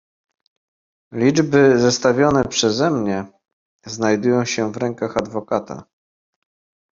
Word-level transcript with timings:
"Liczby, 1.13 1.79
zestawione 1.79 2.43
przeze 2.43 2.91
mnie, 2.91 3.25
znajdują 3.85 4.45
się 4.45 4.71
w 4.71 4.77
rękach 4.77 5.17
adwokata." 5.17 5.83